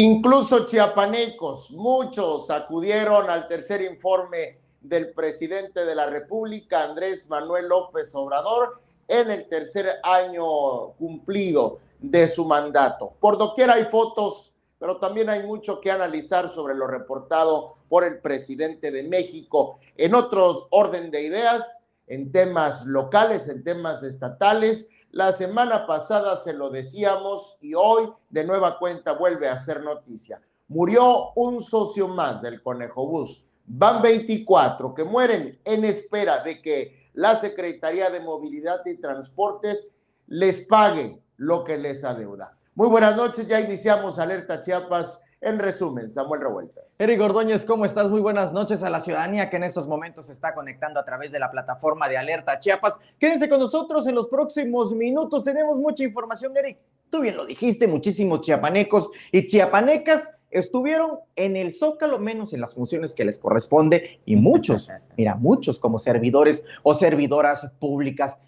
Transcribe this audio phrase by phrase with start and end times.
[0.00, 8.14] Incluso chiapanecos, muchos acudieron al tercer informe del presidente de la República, Andrés Manuel López
[8.14, 13.14] Obrador, en el tercer año cumplido de su mandato.
[13.18, 18.20] Por doquier hay fotos, pero también hay mucho que analizar sobre lo reportado por el
[18.20, 19.80] presidente de México.
[19.96, 26.52] En otros orden de ideas, en temas locales, en temas estatales, la semana pasada se
[26.52, 30.40] lo decíamos y hoy de nueva cuenta vuelve a ser noticia.
[30.68, 33.46] Murió un socio más del Conejo Bus.
[33.66, 39.88] Van 24 que mueren en espera de que la Secretaría de Movilidad y Transportes
[40.26, 42.56] les pague lo que les adeuda.
[42.74, 47.00] Muy buenas noches, ya iniciamos Alerta Chiapas en resumen, Samuel Revueltas.
[47.00, 48.10] Eric Ordóñez, ¿cómo estás?
[48.10, 51.30] Muy buenas noches a la ciudadanía que en estos momentos se está conectando a través
[51.30, 52.98] de la plataforma de Alerta Chiapas.
[53.18, 55.44] Quédense con nosotros en los próximos minutos.
[55.44, 56.78] Tenemos mucha información, Eric.
[57.10, 62.74] Tú bien lo dijiste, muchísimos chiapanecos y chiapanecas estuvieron en el Zócalo, menos en las
[62.74, 68.40] funciones que les corresponde, y muchos, mira, muchos como servidores o servidoras públicas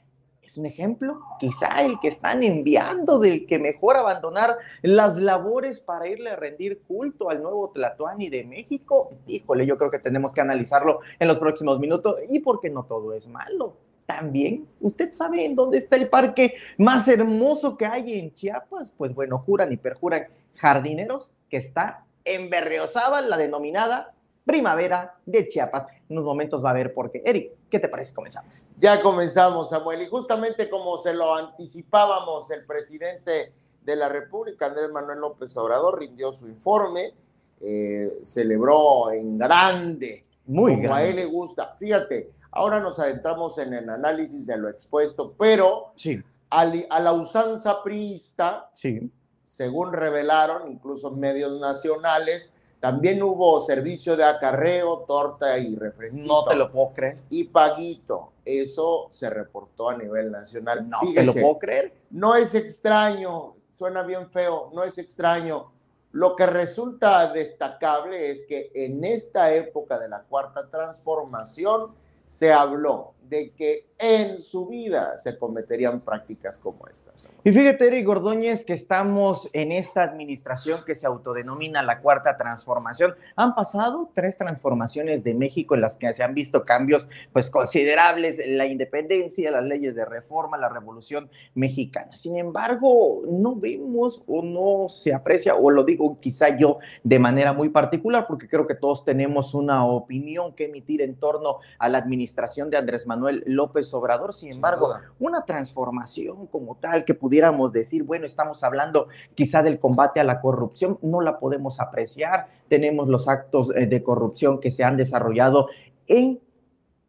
[0.51, 6.09] es un ejemplo, quizá el que están enviando del que mejor abandonar las labores para
[6.09, 9.13] irle a rendir culto al nuevo Tlatuani de México.
[9.29, 13.13] Híjole, yo creo que tenemos que analizarlo en los próximos minutos y porque no todo
[13.13, 13.77] es malo.
[14.07, 18.93] También, ¿usted sabe en dónde está el parque más hermoso que hay en Chiapas?
[18.97, 24.15] Pues bueno, juran y perjuran jardineros que está en Berriozábal, la denominada
[24.51, 25.87] primavera de Chiapas.
[26.09, 27.23] En unos momentos va a ver por qué.
[27.25, 28.13] Eric, ¿qué te parece?
[28.13, 28.67] Comenzamos.
[28.79, 30.03] Ya comenzamos, Samuel.
[30.03, 33.53] Y justamente como se lo anticipábamos, el presidente
[33.85, 37.15] de la República, Andrés Manuel López Obrador, rindió su informe,
[37.61, 41.77] eh, celebró en grande, Muy como a él le gusta.
[41.79, 46.21] Fíjate, ahora nos adentramos en el análisis de lo expuesto, pero sí.
[46.51, 49.13] a, a la usanza priista, sí.
[49.43, 56.27] según revelaron incluso medios nacionales, también hubo servicio de acarreo, torta y refresquito.
[56.27, 57.19] No te lo puedo creer.
[57.29, 58.33] Y paguito.
[58.45, 60.89] Eso se reportó a nivel nacional.
[60.89, 61.93] No Fíjese, te lo puedo creer.
[62.11, 65.71] No es extraño, suena bien feo, no es extraño.
[66.13, 71.95] Lo que resulta destacable es que en esta época de la cuarta transformación
[72.27, 77.29] se habló de que en su vida se cometerían prácticas como estas.
[77.45, 83.15] Y fíjate, Eric Gordóñez, que estamos en esta administración que se autodenomina la cuarta transformación.
[83.37, 88.41] Han pasado tres transformaciones de México en las que se han visto cambios pues considerables,
[88.45, 92.17] la independencia, las leyes de reforma, la revolución mexicana.
[92.17, 97.53] Sin embargo, no vemos o no se aprecia, o lo digo quizá yo de manera
[97.53, 101.99] muy particular, porque creo que todos tenemos una opinión que emitir en torno a la
[101.99, 104.33] administración de Andrés Manuel Manuel López Obrador.
[104.33, 104.89] Sin embargo,
[105.19, 110.41] una transformación como tal que pudiéramos decir, bueno, estamos hablando quizá del combate a la
[110.41, 112.49] corrupción, no la podemos apreciar.
[112.69, 115.69] Tenemos los actos eh, de corrupción que se han desarrollado
[116.07, 116.41] en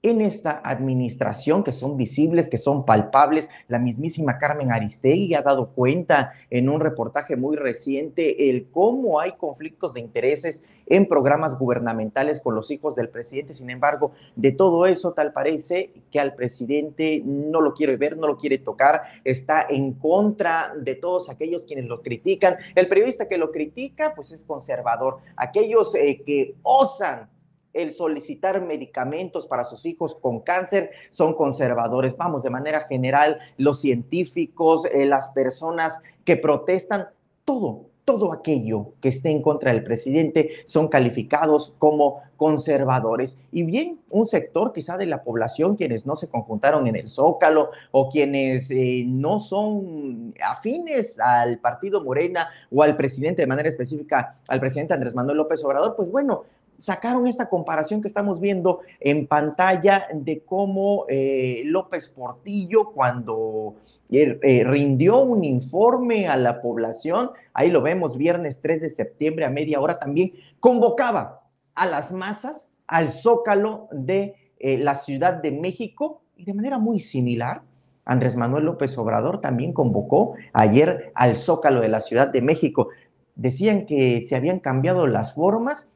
[0.04, 3.50] en esta administración que son visibles, que son palpables.
[3.68, 9.34] La mismísima Carmen Aristegui ha dado cuenta en un reportaje muy reciente el cómo hay
[9.34, 13.54] conflictos de intereses en programas gubernamentales con los hijos del presidente.
[13.54, 18.28] Sin embargo, de todo eso tal parece que al presidente no lo quiere ver, no
[18.28, 22.56] lo quiere tocar, está en contra de todos aquellos quienes lo critican.
[22.74, 25.20] El periodista que lo critica, pues es conservador.
[25.38, 27.30] Aquellos eh, que osan
[27.74, 32.16] el solicitar medicamentos para sus hijos con cáncer son conservadores.
[32.18, 37.08] Vamos, de manera general, los científicos, eh, las personas que protestan,
[37.46, 43.38] todo, todo aquello que esté en contra del presidente son calificados como conservadores.
[43.52, 47.70] Y bien, un sector quizá de la población, quienes no se conjuntaron en el Zócalo
[47.92, 54.38] o quienes eh, no son afines al partido Morena o al presidente de manera específica,
[54.48, 56.44] al presidente Andrés Manuel López Obrador, pues bueno,
[56.82, 63.76] sacaron esta comparación que estamos viendo en pantalla de cómo eh, López Portillo cuando
[64.10, 69.50] eh, rindió un informe a la población, ahí lo vemos viernes 3 de septiembre a
[69.50, 71.44] media hora también, convocaba
[71.76, 77.00] a las masas al zócalo de eh, la Ciudad de México y de manera muy
[77.00, 77.62] similar.
[78.04, 82.90] Andrés Manuel López Obrador también convocó ayer al zócalo de la Ciudad de México.
[83.36, 85.88] Decían que se habían cambiado las formas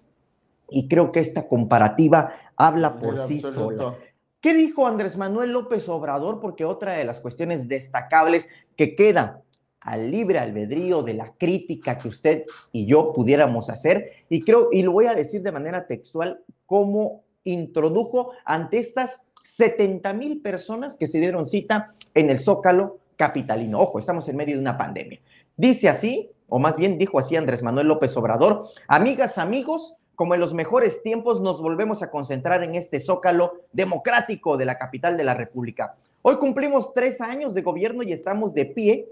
[0.70, 3.96] y creo que esta comparativa habla por sí sola.
[4.42, 6.40] ¿Qué dijo Andrés Manuel López Obrador?
[6.40, 8.48] Porque otra de las cuestiones destacables
[8.78, 9.42] que queda
[9.80, 14.82] al libre albedrío de la crítica que usted y yo pudiéramos hacer, y creo, y
[14.82, 21.08] lo voy a decir de manera textual, cómo introdujo ante estas 70 mil personas que
[21.08, 23.80] se dieron cita en el Zócalo capitalino.
[23.80, 25.22] Ojo, estamos en medio de una pandemia.
[25.56, 30.40] Dice así, o más bien dijo así Andrés Manuel López Obrador, amigas, amigos, como en
[30.40, 35.24] los mejores tiempos nos volvemos a concentrar en este zócalo democrático de la capital de
[35.24, 35.96] la República.
[36.22, 39.10] Hoy cumplimos tres años de gobierno y estamos de pie,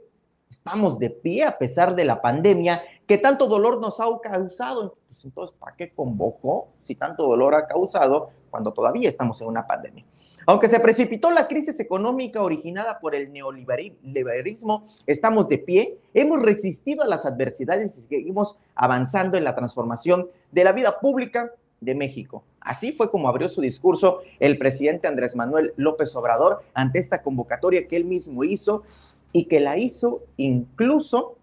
[0.49, 4.95] estamos de pie a pesar de la pandemia que tanto dolor nos ha causado.
[5.07, 9.67] Pues entonces, ¿para qué convocó si tanto dolor ha causado cuando todavía estamos en una
[9.67, 10.05] pandemia?
[10.45, 17.03] Aunque se precipitó la crisis económica originada por el neoliberalismo, estamos de pie, hemos resistido
[17.03, 22.43] a las adversidades y seguimos avanzando en la transformación de la vida pública de México.
[22.59, 27.87] Así fue como abrió su discurso el presidente Andrés Manuel López Obrador ante esta convocatoria
[27.87, 28.83] que él mismo hizo
[29.31, 31.37] y que la hizo incluso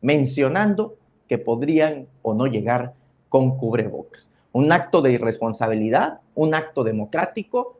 [0.00, 0.96] mencionando
[1.28, 2.94] que podrían o no llegar
[3.28, 4.30] con cubrebocas.
[4.52, 7.77] Un acto de irresponsabilidad, un acto democrático,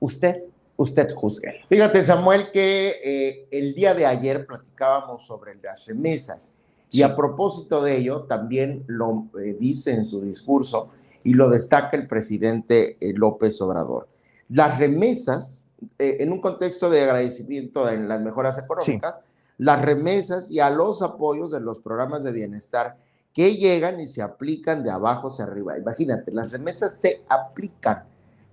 [0.00, 0.42] Usted,
[0.76, 1.62] usted juzgue.
[1.68, 6.52] Fíjate, Samuel, que eh, el día de ayer platicábamos sobre las remesas
[6.90, 10.90] y a propósito de ello también lo eh, dice en su discurso
[11.24, 14.08] y lo destaca el presidente eh, López Obrador.
[14.48, 15.66] Las remesas,
[15.98, 19.20] en un contexto de agradecimiento en las mejoras económicas,
[19.58, 22.96] las remesas y a los apoyos de los programas de bienestar
[23.34, 25.76] que llegan y se aplican de abajo hacia arriba.
[25.76, 28.04] Imagínate, las remesas se aplican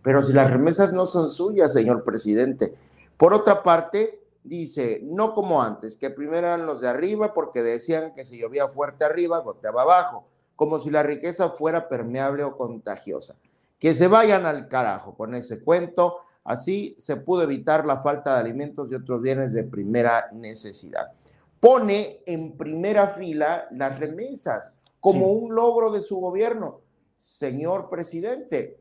[0.03, 2.73] pero si las remesas no son suyas, señor presidente.
[3.17, 8.13] Por otra parte, dice, no como antes, que primero eran los de arriba porque decían
[8.13, 13.35] que si llovía fuerte arriba, goteaba abajo, como si la riqueza fuera permeable o contagiosa.
[13.79, 16.19] Que se vayan al carajo con ese cuento.
[16.43, 21.13] Así se pudo evitar la falta de alimentos y otros bienes de primera necesidad.
[21.59, 26.81] Pone en primera fila las remesas como un logro de su gobierno.
[27.15, 28.79] Señor presidente,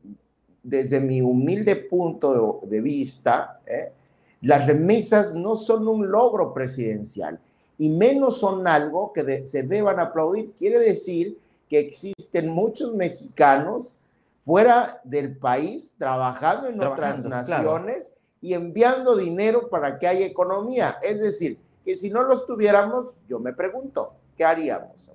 [0.63, 3.91] desde mi humilde punto de vista, ¿eh?
[4.41, 7.39] las remesas no son un logro presidencial
[7.77, 10.53] y menos son algo que se deban aplaudir.
[10.53, 11.37] Quiere decir
[11.69, 13.99] que existen muchos mexicanos
[14.45, 18.11] fuera del país trabajando en otras naciones
[18.41, 20.97] y enviando dinero para que haya economía.
[21.01, 25.13] Es decir, que si no los tuviéramos, yo me pregunto, ¿qué haríamos?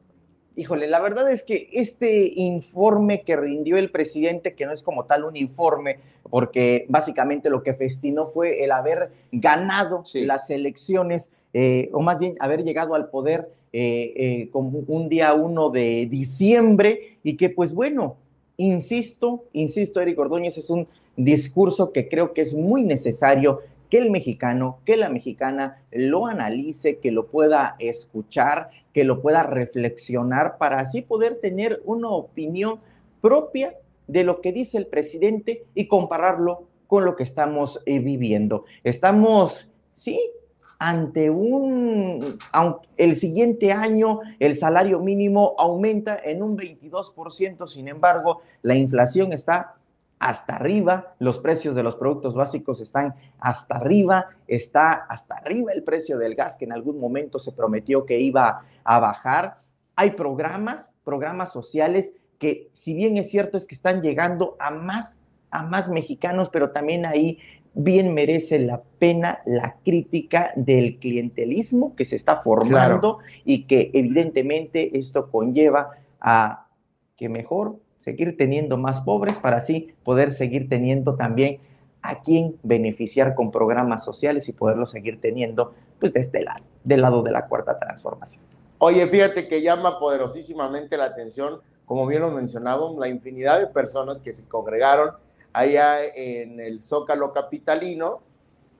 [0.58, 5.04] Híjole, la verdad es que este informe que rindió el presidente, que no es como
[5.04, 11.90] tal un informe, porque básicamente lo que festinó fue el haber ganado las elecciones, eh,
[11.92, 17.18] o más bien haber llegado al poder eh, eh, como un día 1 de diciembre,
[17.22, 18.16] y que pues bueno,
[18.56, 24.10] insisto, insisto, Eric Ordóñez, es un discurso que creo que es muy necesario que el
[24.10, 30.80] mexicano, que la mexicana lo analice, que lo pueda escuchar, que lo pueda reflexionar para
[30.80, 32.80] así poder tener una opinión
[33.20, 33.74] propia
[34.06, 38.64] de lo que dice el presidente y compararlo con lo que estamos eh, viviendo.
[38.82, 40.18] Estamos, sí,
[40.78, 42.38] ante un,
[42.96, 49.74] el siguiente año el salario mínimo aumenta en un 22%, sin embargo, la inflación está
[50.18, 55.84] hasta arriba, los precios de los productos básicos están hasta arriba, está hasta arriba el
[55.84, 59.60] precio del gas que en algún momento se prometió que iba a bajar.
[59.94, 65.22] Hay programas, programas sociales que si bien es cierto es que están llegando a más
[65.50, 67.38] a más mexicanos, pero también ahí
[67.74, 74.98] bien merece la pena la crítica del clientelismo que se está formando y que evidentemente
[74.98, 75.90] esto conlleva
[76.20, 76.66] a
[77.16, 81.60] que mejor seguir teniendo más pobres para así poder seguir teniendo también
[82.02, 87.02] a quien beneficiar con programas sociales y poderlo seguir teniendo pues de este lado, del
[87.02, 88.44] lado de la cuarta transformación.
[88.78, 94.20] Oye, fíjate que llama poderosísimamente la atención, como bien lo mencionábamos, la infinidad de personas
[94.20, 95.10] que se congregaron
[95.52, 98.20] allá en el Zócalo Capitalino,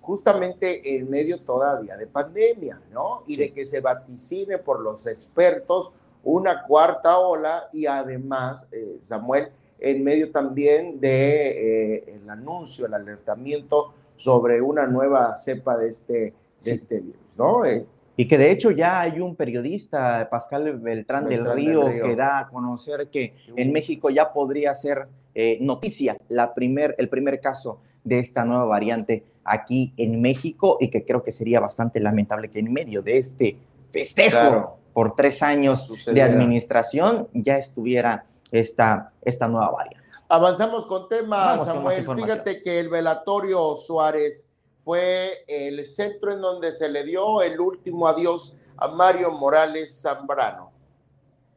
[0.01, 3.25] justamente en medio todavía de pandemia, ¿no?
[3.27, 5.93] Y de que se vaticine por los expertos
[6.29, 9.49] una cuarta ola y además, eh, Samuel,
[9.81, 16.35] en medio también de eh, el anuncio, el alertamiento sobre una nueva cepa de este,
[16.63, 17.65] de este virus, ¿no?
[17.65, 22.41] Es, y que de hecho ya hay un periodista, Pascal Beltrán, del, Río, que da
[22.41, 27.81] a conocer que en México ya podría ser eh, noticia la primer, el primer caso
[28.05, 32.59] de esta nueva variante aquí en México y que creo que sería bastante lamentable que
[32.59, 33.57] en medio de este
[33.93, 40.09] festejo por tres años de administración ya estuviera esta, esta nueva variante.
[40.29, 42.05] Avanzamos con temas, Samuel.
[42.17, 44.45] Fíjate que el velatorio Suárez
[44.77, 50.73] fue el centro en donde se le dio el último adiós a Mario Morales Zambrano.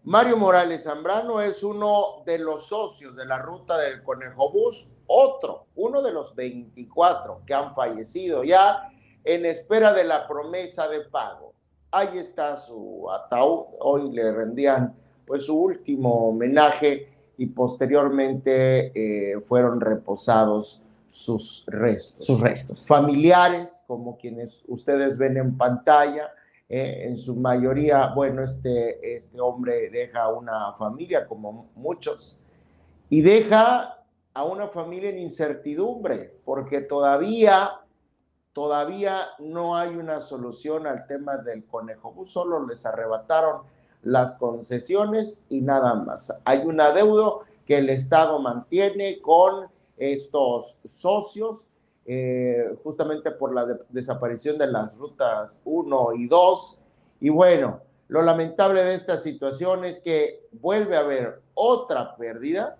[0.04, 5.66] Mario Morales Zambrano es uno de los socios de la ruta del Conejo Bus, otro,
[5.74, 8.88] uno de los 24 que han fallecido ya
[9.24, 11.51] en espera de la promesa de pago
[11.92, 13.66] ahí está su ataúd.
[13.80, 14.96] Hoy le rendían
[15.26, 17.08] pues su último homenaje
[17.38, 22.26] y posteriormente eh, fueron reposados sus restos.
[22.26, 22.86] Sus restos.
[22.88, 26.32] Familiares, como quienes ustedes ven en pantalla,
[26.70, 32.40] eh, en su mayoría, bueno, este, este hombre deja una familia, como muchos,
[33.10, 33.98] y deja
[34.34, 37.72] a una familia en incertidumbre, porque todavía,
[38.54, 43.62] todavía no hay una solución al tema del conejo bus, solo les arrebataron
[44.04, 46.34] las concesiones y nada más.
[46.44, 49.68] Hay un adeudo que el Estado mantiene con
[49.98, 51.68] estos socios,
[52.06, 56.80] eh, justamente por la desaparición de las rutas 1 y 2.
[57.22, 62.78] Y bueno, lo lamentable de esta situación es que vuelve a haber otra pérdida,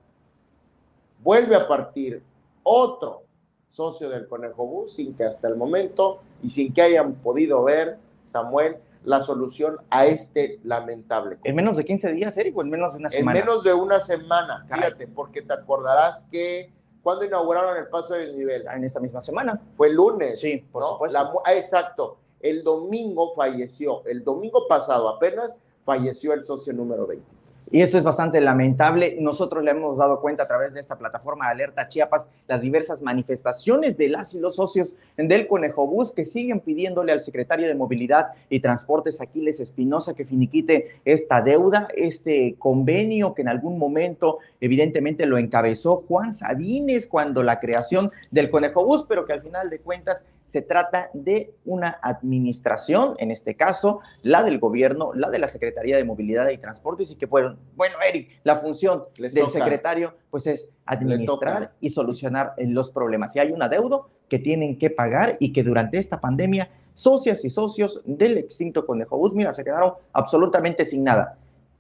[1.24, 2.24] vuelve a partir
[2.64, 3.24] otro
[3.72, 7.98] socio del Conejo Bus sin que hasta el momento y sin que hayan podido ver,
[8.26, 11.38] Samuel, la solución a este lamentable.
[11.44, 13.40] En menos de 15 días, Eric, o en menos de una semana.
[13.40, 18.38] En menos de una semana, fíjate, porque te acordarás que cuando inauguraron el paso del
[18.38, 18.66] nivel.
[18.68, 19.60] En esa misma semana.
[19.74, 20.40] Fue el lunes.
[20.40, 21.42] Sí, por supuesto.
[21.46, 22.18] Ah, exacto.
[22.42, 27.41] El domingo falleció, el domingo pasado apenas falleció el socio número 20.
[27.72, 29.18] Y eso es bastante lamentable.
[29.20, 33.98] Nosotros le hemos dado cuenta a través de esta plataforma Alerta Chiapas las diversas manifestaciones
[33.98, 38.30] de las y los socios del Conejo Bus que siguen pidiéndole al secretario de Movilidad
[38.50, 45.26] y Transportes, Aquiles Espinosa, que finiquite esta deuda, este convenio que en algún momento evidentemente
[45.26, 49.80] lo encabezó Juan Sabines cuando la creación del Conejo Bus, pero que al final de
[49.80, 55.48] cuentas se trata de una administración, en este caso, la del gobierno, la de la
[55.48, 60.48] Secretaría de Movilidad y Transportes, y que, bueno, bueno Eric, la función del secretario, pues
[60.48, 63.34] es administrar y solucionar los problemas.
[63.34, 67.50] Si hay un adeudo que tienen que pagar y que durante esta pandemia, socias y
[67.50, 71.38] socios del extinto Conejo Bus, mira, se quedaron absolutamente sin nada,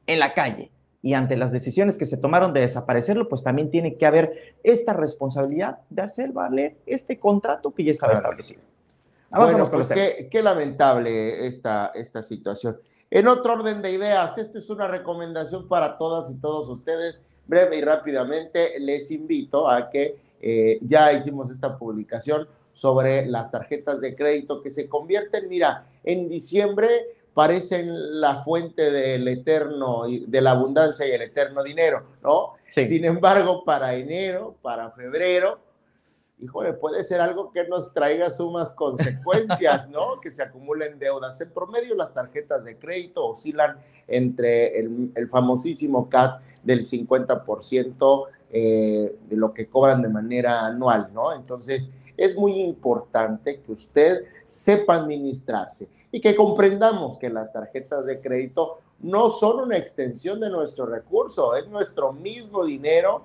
[0.08, 3.96] en la calle, y ante las decisiones que se tomaron de desaparecerlo, pues también tiene
[3.96, 8.62] que haber esta responsabilidad de hacer valer este contrato que ya estaba establecido.
[9.32, 12.78] bueno, pues qué, qué, lamentable esta, esta situación.
[13.13, 17.22] En otro orden de ideas, esta es una recomendación para todas y todos ustedes.
[17.46, 24.00] Breve y rápidamente, les invito a que eh, ya hicimos esta publicación sobre las tarjetas
[24.00, 26.88] de crédito que se convierten, mira, en diciembre
[27.34, 32.53] parecen la fuente del eterno, de la abundancia y el eterno dinero, ¿no?
[32.70, 35.60] Sin embargo, para enero, para febrero,
[36.41, 40.19] híjole, puede ser algo que nos traiga sumas consecuencias, ¿no?
[40.19, 41.39] que se acumulen deudas.
[41.41, 49.36] En promedio, las tarjetas de crédito oscilan entre el, famosísimo CAT del 50% eh, de
[49.38, 51.33] lo que cobran de manera anual, ¿no?
[51.33, 58.19] Entonces, es muy importante que usted sepa administrarse y que comprendamos que las tarjetas de
[58.19, 63.24] crédito no son una extensión de nuestro recurso, es nuestro mismo dinero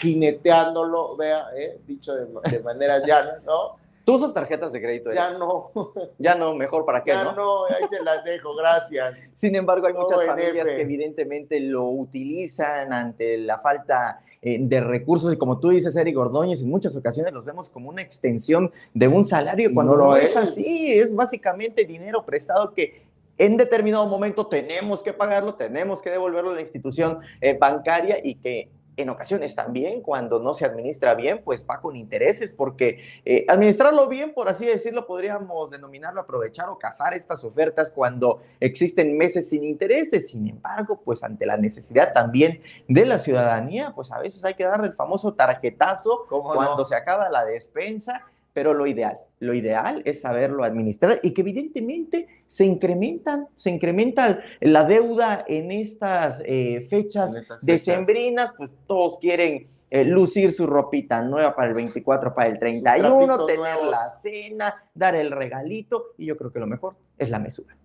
[0.00, 3.76] jineteándolo, vea, eh, dicho de, maneras llanas, ¿no?
[4.04, 5.12] ¿Tú usas tarjetas de crédito?
[5.12, 5.70] Ya no.
[6.18, 7.66] Ya no, mejor para qué, ya ¿no?
[7.66, 9.18] ahí se las dejo, gracias.
[9.36, 15.34] Sin embargo, hay muchas familias que evidentemente lo utilizan ante la falta eh, de recursos
[15.34, 19.08] y como tú dices, Eric Ordóñez, en muchas ocasiones los vemos como una extensión de
[19.08, 23.02] un salario cuando no, lo es así, es básicamente dinero prestado que
[23.36, 28.36] en determinado momento tenemos que pagarlo, tenemos que devolverlo a la institución eh, bancaria y
[28.36, 28.68] que
[28.98, 34.08] en ocasiones también, cuando no se administra bien, pues va con intereses, porque eh, administrarlo
[34.08, 39.64] bien, por así decirlo, podríamos denominarlo aprovechar o cazar estas ofertas cuando existen meses sin
[39.64, 40.28] intereses.
[40.30, 44.64] Sin embargo, pues ante la necesidad también de la ciudadanía, pues a veces hay que
[44.64, 48.24] dar el famoso tarjetazo cuando se acaba la despensa
[48.58, 54.42] pero lo ideal, lo ideal es saberlo administrar y que evidentemente se incrementan, se incrementa
[54.60, 57.30] la deuda en estas eh, fechas
[57.62, 63.46] decembrinas, pues todos quieren eh, lucir su ropita nueva para el 24, para el 31,
[63.46, 67.76] tener la cena, dar el regalito y yo creo que lo mejor es la mesura.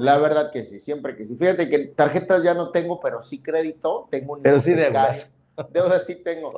[0.00, 1.36] La verdad que sí, siempre que sí.
[1.36, 5.30] Fíjate que tarjetas ya no tengo, pero sí crédito, tengo un Pero sí deudas.
[5.70, 6.52] Deuda sí tengo.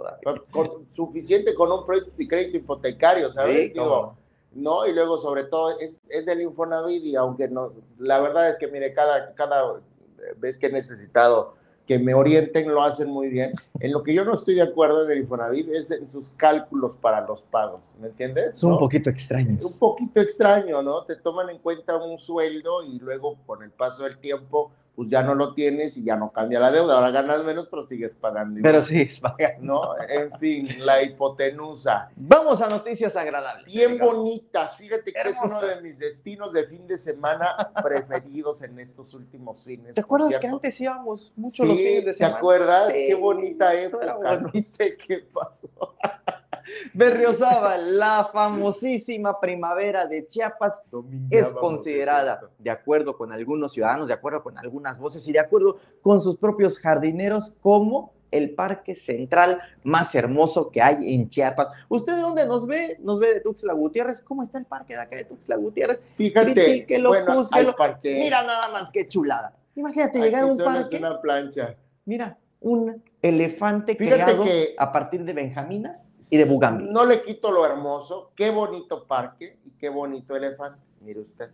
[0.91, 3.75] suficiente con un crédito hipotecario, ¿sabes?
[4.53, 4.87] ¿no?
[4.87, 8.69] Y luego, sobre todo, es, es del Infonavit y aunque no, la verdad es que,
[8.69, 9.81] mire, cada, cada
[10.37, 11.55] vez que he necesitado
[11.87, 13.53] que me orienten, lo hacen muy bien.
[13.79, 16.97] En lo que yo no estoy de acuerdo en el Infonavit es en sus cálculos
[16.97, 18.57] para los pagos, ¿me entiendes?
[18.57, 19.59] Es un poquito extraño.
[19.61, 21.05] Un poquito extraño, ¿no?
[21.05, 25.23] Te toman en cuenta un sueldo y luego, con el paso del tiempo, pues ya
[25.23, 26.95] no lo tienes y ya no cambia la deuda.
[26.95, 28.61] Ahora ganas menos, pero sigues pagando.
[28.63, 29.61] Pero sigues pagando.
[29.61, 30.09] ¿No?
[30.09, 32.11] En fin, la hipotenusa.
[32.15, 33.73] Vamos a noticias agradables.
[33.73, 34.77] Bien bonitas.
[34.77, 39.65] Fíjate que es uno de mis destinos de fin de semana preferidos en estos últimos
[39.65, 39.95] fines.
[39.95, 42.35] ¿Te acuerdas que antes íbamos mucho los fines de semana?
[42.35, 42.93] ¿Te acuerdas?
[42.93, 44.15] Qué bonita época.
[44.45, 45.69] No sé qué pasó.
[46.95, 50.83] Berriozábal, la famosísima primavera de Chiapas,
[51.31, 55.79] es considerada, de acuerdo con algunos ciudadanos, de acuerdo con algunas voces y de acuerdo
[56.03, 61.69] con sus propios jardineros, como el parque central más hermoso que hay en Chiapas.
[61.89, 62.99] ¿Usted de dónde nos ve?
[63.01, 64.23] Nos ve de Tuxtla Gutiérrez.
[64.23, 66.01] ¿Cómo está el parque de acá de Tuxtla Gutiérrez?
[66.17, 67.45] Fíjate, que lo bueno,
[67.77, 68.15] parque...
[68.15, 69.55] Mira nada más qué chulada.
[69.77, 70.97] Imagínate llegar a un parque.
[70.97, 71.77] una plancha.
[72.05, 74.45] Mira, un elefante creado
[74.77, 76.93] a partir de benjaminas y de bugambiles.
[76.93, 80.79] No le quito lo hermoso, qué bonito parque y qué bonito elefante.
[81.01, 81.49] Mire usted,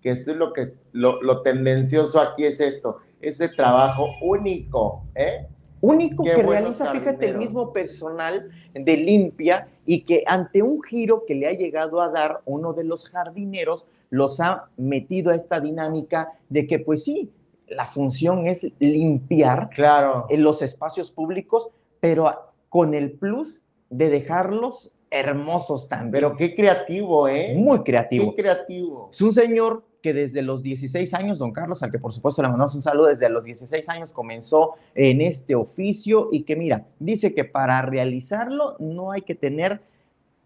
[0.00, 5.48] que esto es lo que es, lo, tendencioso aquí es esto, ese trabajo único, ¿eh?
[5.80, 11.34] Único que realiza, fíjate, el mismo personal de limpia y que ante un giro que
[11.34, 16.34] le ha llegado a dar uno de los jardineros, los ha metido a esta dinámica
[16.50, 17.30] de que, pues sí,
[17.70, 20.26] la función es limpiar claro.
[20.28, 26.12] en los espacios públicos, pero con el plus de dejarlos hermosos también.
[26.12, 27.54] Pero qué creativo, ¿eh?
[27.56, 28.34] Muy creativo.
[28.34, 29.08] Qué creativo.
[29.12, 32.48] Es un señor que desde los 16 años, don Carlos, al que por supuesto le
[32.48, 37.34] mandamos un saludo, desde los 16 años comenzó en este oficio y que mira, dice
[37.34, 39.80] que para realizarlo no hay que tener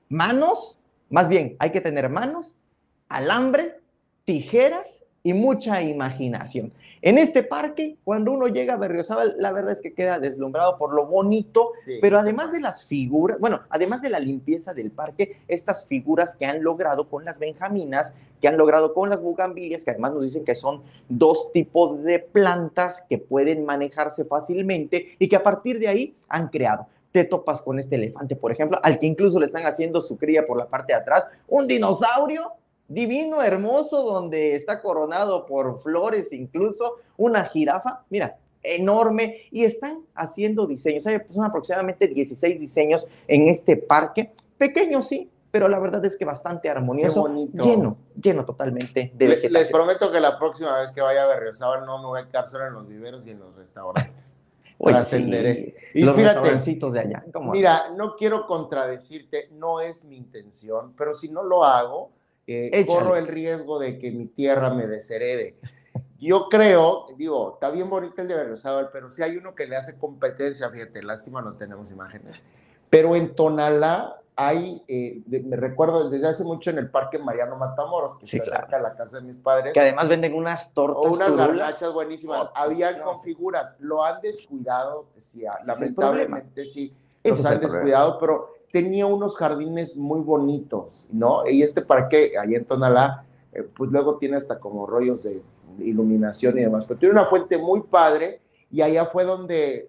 [0.08, 2.54] manos, más bien hay que tener manos,
[3.08, 3.80] alambre,
[4.24, 6.70] tijeras y mucha imaginación.
[7.00, 10.94] En este parque, cuando uno llega a Berriozábal, la verdad es que queda deslumbrado por
[10.94, 15.86] lo bonito, pero además de las figuras, bueno, además de la limpieza del parque, estas
[15.86, 20.12] figuras que han logrado con las benjaminas, que han logrado con las bugambilias, que además
[20.12, 25.42] nos dicen que son dos tipos de plantas que pueden manejarse fácilmente y que a
[25.42, 29.38] partir de ahí han creado te topas con este elefante, por ejemplo, al que incluso
[29.38, 32.54] le están haciendo su cría por la parte de atrás, un dinosaurio
[32.94, 40.66] divino, hermoso, donde está coronado por flores, incluso una jirafa, mira, enorme, y están haciendo
[40.66, 41.06] diseños.
[41.06, 46.24] Hay son aproximadamente 16 diseños en este parque, pequeño sí, pero la verdad es que
[46.24, 49.52] bastante armonioso, lleno, lleno totalmente de vegetación.
[49.52, 52.48] Les prometo que la próxima vez que vaya a Berriozábal no me voy a quedar
[52.48, 54.36] solo en los viveros y en los restaurantes.
[54.84, 55.76] Trascenderé.
[55.94, 57.24] y los fíjate, de allá.
[57.52, 62.10] Mira, no quiero contradecirte, no es mi intención, pero si no lo hago,
[62.46, 65.56] eh, corro el riesgo de que mi tierra me desherede.
[66.18, 69.76] Yo creo, digo, está bien bonito el de Berriozábal, pero si hay uno que le
[69.76, 72.42] hace competencia, fíjate, lástima no tenemos imágenes.
[72.88, 78.16] Pero en Tonalá hay, eh, me recuerdo desde hace mucho en el Parque Mariano Matamoros,
[78.16, 79.72] que está cerca de la casa de mis padres.
[79.72, 80.96] Que además venden unas tortas.
[80.98, 82.48] O unas garnachas buenísimas.
[82.54, 89.36] Habían con figuras, lo han descuidado, sí, lamentablemente sí, los han descuidado, pero tenía unos
[89.36, 91.48] jardines muy bonitos, ¿no?
[91.48, 95.44] Y este parque, allá en Tonalá, eh, pues luego tiene hasta como rollos de
[95.78, 98.40] iluminación y demás, pero tiene una fuente muy padre
[98.72, 99.88] y allá fue donde,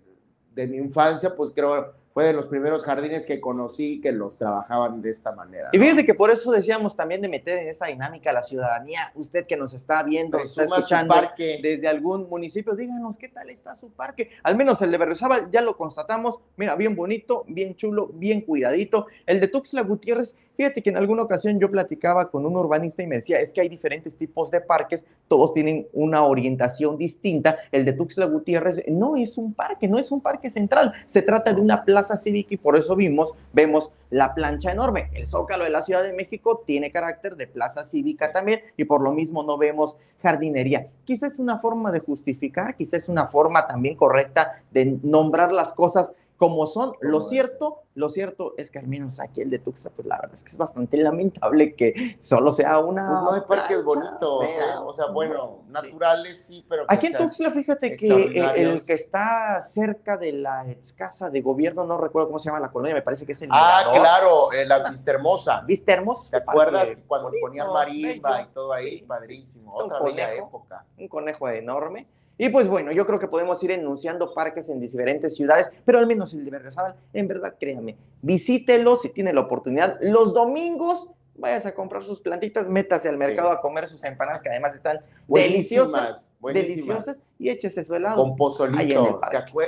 [0.54, 5.02] de mi infancia, pues creo, fue de los primeros jardines que conocí que los trabajaban
[5.02, 5.68] de esta manera.
[5.74, 9.12] Y fíjate que por eso decíamos también de meter en esa dinámica a la ciudadanía,
[9.16, 13.92] usted que nos está viendo, está escuchando desde algún municipio, díganos qué tal está su
[13.92, 14.30] parque.
[14.44, 19.08] Al menos el de Berriozábal ya lo constatamos, mira, bien bonito, bien chulo, bien cuidadito.
[19.26, 23.08] El de Tuxtla Gutiérrez Fíjate que en alguna ocasión yo platicaba con un urbanista y
[23.08, 27.58] me decía, es que hay diferentes tipos de parques, todos tienen una orientación distinta.
[27.72, 31.54] El de Tuxtla Gutiérrez no es un parque, no es un parque central, se trata
[31.54, 35.10] de una plaza cívica y por eso vimos, vemos la plancha enorme.
[35.14, 39.02] El Zócalo de la Ciudad de México tiene carácter de plaza cívica también y por
[39.02, 40.88] lo mismo no vemos jardinería.
[41.04, 45.74] Quizás es una forma de justificar, quizás es una forma también correcta de nombrar las
[45.74, 46.94] cosas como son.
[47.00, 50.34] Lo cierto, lo cierto es que al menos aquí el de Tuxtla, pues la verdad
[50.34, 53.08] es que es bastante lamentable que solo sea una.
[53.08, 54.46] Pues no hay parques bonitos,
[54.84, 56.86] o sea, bueno, naturales sí, pero.
[56.88, 58.08] Aquí en Tuxtla, fíjate que
[58.56, 62.60] el que está cerca de la ex casa de gobierno, no recuerdo cómo se llama
[62.60, 63.50] la colonia, me parece que es el.
[63.52, 65.62] Ah, claro, eh, la Vista Hermosa.
[65.62, 66.32] Vista Hermosa.
[66.32, 69.02] ¿Te acuerdas cuando ponían marimba y todo ahí?
[69.04, 70.86] Padrísimo, otra bella época.
[70.98, 72.08] Un conejo enorme.
[72.38, 76.08] Y pues bueno, yo creo que podemos ir enunciando parques en diferentes ciudades, pero al
[76.08, 79.98] menos el de Berriozábal, en verdad, créame, visítelo si tiene la oportunidad.
[80.02, 84.50] Los domingos, vayas a comprar sus plantitas, métase al mercado a comer sus empanadas, que
[84.50, 88.18] además están deliciosas, deliciosas, y échese su helado.
[88.18, 89.22] Con pozolito,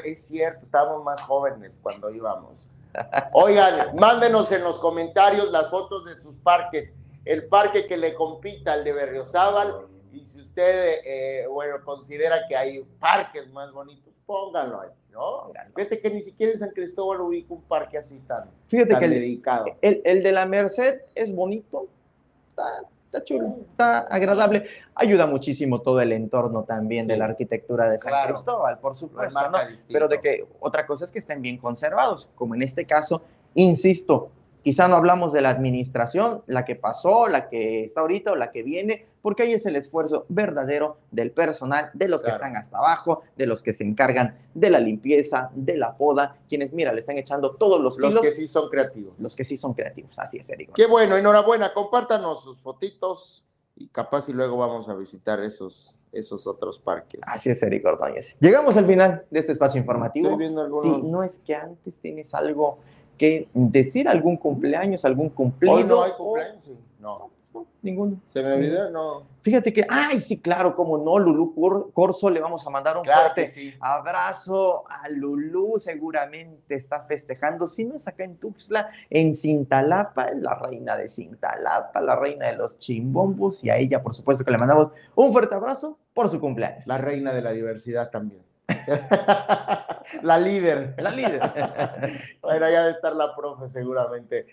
[0.04, 2.70] es cierto, estábamos más jóvenes cuando íbamos.
[3.32, 6.94] Oigan, mándenos en los comentarios las fotos de sus parques.
[7.24, 12.56] El parque que le compita al de Berriozábal Y si usted, eh, bueno, considera que
[12.56, 15.52] hay parques más bonitos, pónganlo ahí, ¿no?
[15.76, 19.06] Fíjate que ni siquiera en San Cristóbal ubica un parque así tan, Fíjate tan que
[19.06, 19.66] el- dedicado.
[19.82, 21.88] El, el de la Merced es bonito,
[22.50, 24.66] está, está chulo, está agradable.
[24.96, 27.10] Ayuda muchísimo todo el entorno también Sí.
[27.12, 28.34] de la arquitectura de San Claro.
[28.34, 29.40] Cristóbal, por supuesto.
[29.50, 29.58] ¿no?
[29.92, 33.22] Pero de que otra cosa es que estén bien conservados, como en este caso,
[33.56, 34.32] insisto,
[34.64, 38.52] quizá no hablamos de la administración, la que pasó, la que está ahorita o la
[38.52, 42.40] que viene, porque ahí es el esfuerzo verdadero del personal, de los Claro.
[42.40, 46.38] que están hasta abajo, de los que se encargan de la limpieza, de la poda,
[46.48, 49.20] quienes, mira, le están echando todos los Los kilos, que sí son creativos.
[49.20, 50.18] los que sí son creativos.
[50.18, 50.72] Así es, Eric.
[50.74, 53.44] Qué bueno, enhorabuena, compártanos sus fotitos
[53.76, 57.20] y capaz y luego vamos a visitar esos, esos otros parques.
[57.28, 58.38] Así es, Eric Ordóñez.
[58.40, 60.28] Llegamos al final de este espacio informativo.
[60.28, 62.80] Estoy viendo algunos- Si no es que antes tienes algo
[63.18, 65.76] que decir, algún cumpleaños, algún cumplido.
[65.76, 66.80] Hoy no hay o- cumpleaños, sí.
[67.02, 67.36] No.
[67.54, 68.22] No, ninguno.
[68.28, 68.90] ¿Se me olvidó?
[68.92, 69.24] No.
[69.42, 73.04] Fíjate que, ay, sí, claro, como no, Lulú Cor- Corso, le vamos a mandar un
[73.04, 73.74] Claro fuerte sí.
[73.80, 80.56] abrazo a Lulú, seguramente está festejando, si no es acá en Tuxtla, en Cintalapa, la
[80.56, 84.58] reina de Cintalapa, la reina de los chimbombos, y a ella, por supuesto, que le
[84.58, 86.86] mandamos un fuerte abrazo por su cumpleaños.
[86.86, 88.44] La reina de la diversidad también.
[90.24, 90.96] la líder.
[91.02, 91.40] La líder.
[92.42, 94.46] Bueno, ya de estar la profe seguramente.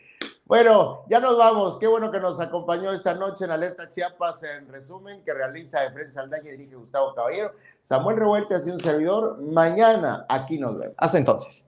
[0.47, 1.79] Bueno, ya nos vamos.
[1.79, 6.11] Qué bueno que nos acompañó esta noche en Alerta Chiapas, en resumen, que realiza Efraín
[6.11, 7.53] Saldaña y dirige Gustavo Caballero.
[7.81, 9.41] Samuel Revuelta y un servidor.
[9.41, 10.95] Mañana aquí nos vemos.
[10.99, 11.65] Hasta entonces.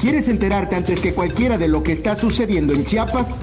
[0.00, 3.40] ¿Quieres enterarte antes que cualquiera de lo que está sucediendo en Chiapas?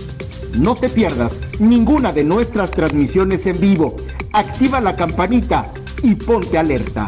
[0.57, 3.95] No te pierdas ninguna de nuestras transmisiones en vivo.
[4.33, 7.07] Activa la campanita y ponte alerta.